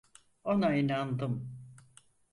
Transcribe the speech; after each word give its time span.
Ona 0.43 0.73
inandım. 0.75 1.57